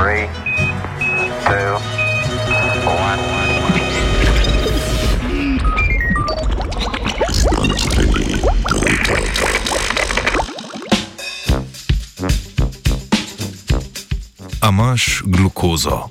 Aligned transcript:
Three, 0.00 0.26
two, 1.44 1.76
one. 2.88 3.20
A 14.62 14.72
glukozo? 15.26 16.10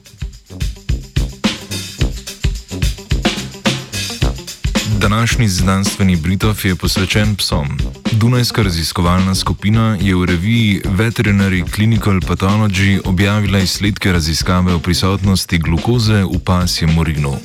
Današnji 5.02 5.47
znanstveni 5.47 6.16
Britov 6.16 6.59
je 6.63 6.75
posvečen 6.75 7.36
psom. 7.36 7.68
Dunajska 8.11 8.61
raziskovalna 8.61 9.36
skupina 9.36 9.98
je 10.02 10.16
v 10.16 10.25
reviji 10.25 10.81
Veterinary 10.86 11.75
Clinical 11.75 12.20
Pathology 12.20 12.99
objavila 13.05 13.59
izsledke 13.59 14.12
raziskave 14.12 14.73
o 14.73 14.80
prisotnosti 14.80 15.57
glukoze 15.57 16.23
v 16.23 16.40
pasjem 16.45 16.98
urinu. 16.98 17.38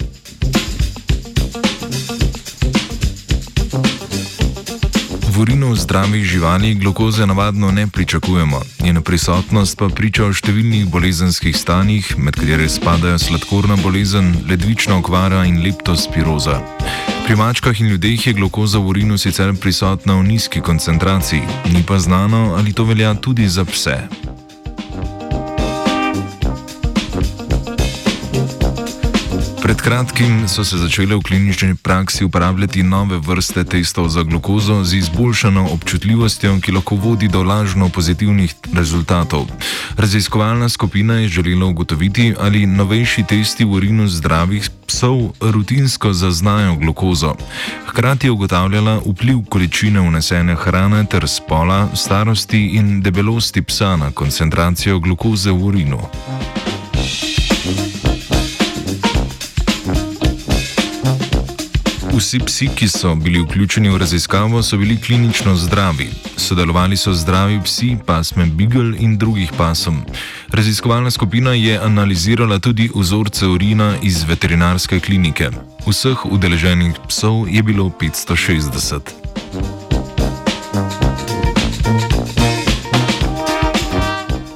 V 5.29 5.41
urinu 5.41 5.77
zdravih 5.77 6.25
živali 6.25 6.75
glukoze 6.75 7.27
navadno 7.27 7.71
ne 7.71 7.87
pričakujemo, 7.87 8.61
njena 8.83 9.01
prisotnost 9.01 9.79
pa 9.79 9.89
priča 9.89 10.25
o 10.27 10.33
številnih 10.33 10.91
bolezenskih 10.91 11.57
stanjih, 11.57 12.19
med 12.19 12.35
katere 12.35 12.69
spadajo 12.69 13.19
sladkorna 13.19 13.77
bolezen, 13.77 14.35
ledvična 14.51 14.99
okvara 14.99 15.45
in 15.45 15.63
leptospiroza. 15.63 16.61
Pri 17.25 17.37
mačkah 17.37 17.81
in 17.81 17.89
ljudeh 17.89 18.27
je 18.27 18.33
glukoza 18.33 18.79
v 18.79 18.87
urinu 18.87 19.19
sicer 19.19 19.55
prisotna 19.57 20.15
v 20.21 20.29
nizki 20.29 20.61
koncentraciji, 20.61 21.41
ni 21.73 21.81
pa 21.87 21.99
znano, 21.99 22.55
ali 22.59 22.73
to 22.73 22.85
velja 22.85 23.15
tudi 23.15 23.49
za 23.49 23.65
pse. 23.65 24.34
Pred 29.65 29.81
kratkim 29.81 30.45
so 30.49 30.61
se 30.65 30.77
začele 30.77 31.17
v 31.17 31.23
klinični 31.25 31.75
praksi 31.75 32.25
uporabljati 32.25 32.83
nove 32.83 33.17
vrste 33.17 33.65
testov 33.65 34.09
za 34.09 34.23
glukozo 34.23 34.85
z 34.85 34.95
izboljšano 34.95 35.69
občutljivostjo, 35.73 36.59
ki 36.61 36.73
lahko 36.73 36.97
vodi 36.97 37.29
do 37.29 37.43
lažno 37.43 37.89
pozitivnih 37.89 38.55
rezultatov. 38.77 39.49
Raziskovalna 39.97 40.69
skupina 40.69 41.15
je 41.15 41.29
želela 41.29 41.67
ugotoviti, 41.67 42.35
ali 42.41 42.67
novejši 42.67 43.25
testi 43.25 43.65
v 43.65 43.73
urinu 43.73 44.09
zdravih 44.09 44.69
psov 44.87 45.33
rutinsko 45.41 46.13
zaznajo 46.13 46.77
glukozo. 46.77 47.35
Hkrati 47.87 48.27
je 48.27 48.31
ugotavljala 48.31 49.01
vpliv 49.07 49.39
količine 49.49 50.01
vnesene 50.01 50.55
hrane 50.55 51.07
ter 51.11 51.29
spola, 51.29 51.89
starosti 51.95 52.67
in 52.67 53.01
debelosti 53.03 53.63
psa 53.63 53.97
na 53.97 54.11
koncentracijo 54.11 54.99
glukoze 54.99 55.51
v 55.51 55.65
urinu. 55.65 56.01
Vsi 62.15 62.39
psi, 62.39 62.69
ki 62.77 62.89
so 62.89 63.15
bili 63.15 63.41
vključeni 63.43 63.89
v 63.91 63.99
raziskavo, 63.99 64.63
so 64.63 64.77
bili 64.77 64.97
klinično 65.01 65.57
zdravi. 65.57 66.09
Sodelovali 66.37 66.97
so 66.97 67.13
zdravi 67.13 67.61
psi, 67.65 67.97
pasme 68.07 68.47
Beagle 68.47 68.97
in 68.99 69.19
drugih 69.19 69.53
pasom. 69.59 70.03
Raziskovalna 70.49 71.11
skupina 71.11 71.53
je 71.53 71.79
analizirala 71.79 72.59
tudi 72.59 72.91
vzorce 72.95 73.47
urina 73.47 73.95
iz 74.03 74.23
veterinarske 74.23 75.01
klinike. 75.01 75.51
Vseh 75.87 76.27
udeleženih 76.27 76.95
psov 77.09 77.49
je 77.49 77.63
bilo 77.63 77.91
560. 78.01 79.74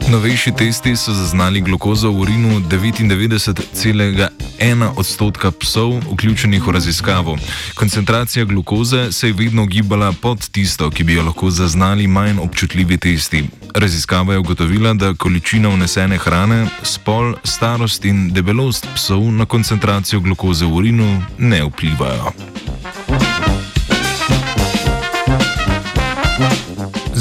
Novejši 0.09 0.57
testi 0.57 0.97
so 0.97 1.13
zaznali 1.13 1.61
glukozo 1.61 2.09
v 2.11 2.21
urinu 2.21 2.61
99,1 2.65 4.89
odstotka 4.97 5.51
psov, 5.51 6.01
vključenih 6.13 6.67
v 6.67 6.71
raziskavo. 6.71 7.39
Koncentracija 7.75 8.45
glukoze 8.45 9.13
se 9.13 9.27
je 9.27 9.33
vedno 9.33 9.67
gibala 9.67 10.13
pod 10.13 10.51
tisto, 10.51 10.91
ki 10.91 11.05
bi 11.05 11.15
jo 11.15 11.23
lahko 11.23 11.51
zaznali 11.51 12.07
manj 12.07 12.39
občutljivi 12.41 12.97
testi. 12.97 13.45
Raziskava 13.75 14.33
je 14.33 14.39
ugotovila, 14.39 14.95
da 14.95 15.15
količina 15.15 15.69
vnesene 15.69 16.19
hrane, 16.19 16.67
spol, 16.83 17.35
starost 17.45 18.05
in 18.05 18.33
debelost 18.33 18.87
psov 18.95 19.33
na 19.33 19.45
koncentracijo 19.45 20.21
glukoze 20.21 20.65
v 20.65 20.75
urinu 20.75 21.23
ne 21.39 21.65
vplivajo. 21.65 22.33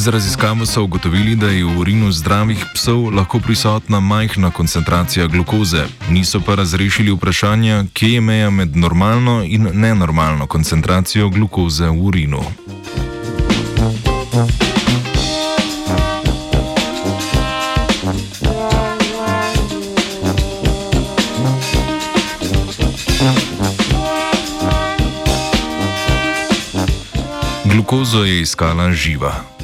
Z 0.08 0.10
raziskavo 0.10 0.66
so 0.66 0.84
ugotovili, 0.84 1.36
da 1.36 1.48
je 1.48 1.66
v 1.66 1.80
urinu 1.80 2.12
zdravih 2.12 2.66
psov 2.74 3.10
lahko 3.12 3.40
prisotna 3.40 4.00
majhna 4.00 4.52
koncentracija 4.52 5.28
glukoze, 5.28 5.84
niso 6.10 6.40
pa 6.40 6.56
razrešili 6.56 7.12
vprašanja, 7.12 7.84
kje 7.94 8.14
je 8.14 8.22
meja 8.22 8.50
med 8.50 8.78
normalno 8.78 9.44
in 9.44 9.68
nenormalno 9.74 10.48
koncentracijo 10.48 11.30
glukoze 11.30 11.90
v 11.90 12.02
urinu. 12.02 12.40
Glukozo 27.66 28.24
je 28.24 28.42
iskala 28.42 28.92
živa. 28.92 29.57